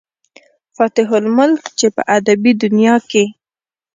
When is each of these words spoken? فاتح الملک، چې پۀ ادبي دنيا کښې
فاتح 0.75 1.07
الملک، 1.21 1.61
چې 1.77 1.87
پۀ 1.95 2.01
ادبي 2.17 2.51
دنيا 2.63 2.95
کښې 3.09 3.25